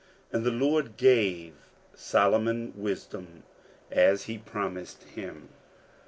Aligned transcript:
"And 0.31 0.43
the 0.43 0.49
LoBD 0.49 0.97
gave 0.97 1.53
Solomon 1.93 2.73
wisdom, 2.75 3.43
as 3.91 4.23
He 4.23 4.39
promised 4.39 5.03
him." 5.03 5.49